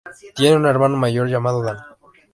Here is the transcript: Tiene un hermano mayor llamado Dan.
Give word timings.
Tiene 0.33 0.55
un 0.55 0.65
hermano 0.65 0.97
mayor 0.97 1.29
llamado 1.29 1.61
Dan. 1.61 1.77